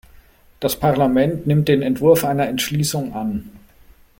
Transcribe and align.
Das 0.59 0.77
Parlament 0.79 1.45
nimmt 1.45 1.67
den 1.67 1.83
Entwurf 1.83 2.25
einer 2.25 2.47
Entschließung 2.47 3.13
an. 3.13 3.51